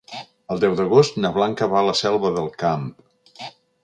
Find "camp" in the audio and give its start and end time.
2.65-2.89